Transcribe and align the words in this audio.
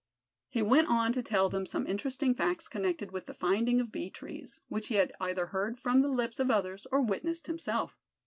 He 0.49 0.63
went 0.63 0.87
on 0.87 1.13
to 1.13 1.21
tell 1.21 1.47
them 1.47 1.67
some 1.67 1.85
interesting 1.85 2.33
facts 2.33 2.67
connected 2.67 3.11
with 3.11 3.27
the 3.27 3.35
finding 3.35 3.79
of 3.79 3.91
bee 3.91 4.09
trees, 4.09 4.59
which 4.67 4.87
he 4.87 4.95
had 4.95 5.13
either 5.21 5.45
heard 5.45 5.79
from 5.79 6.01
the 6.01 6.07
lips 6.07 6.39
of 6.39 6.49
others, 6.49 6.87
or 6.91 7.01
witnessed 7.03 7.45
himself. 7.45 7.99